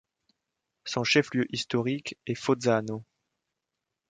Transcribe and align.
Son 0.83 1.03
chef-lieu 1.03 1.45
historique 1.53 2.17
est 2.25 2.33
Fozzano. 2.33 3.03